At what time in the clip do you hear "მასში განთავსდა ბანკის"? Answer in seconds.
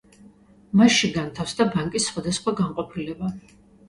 0.79-2.07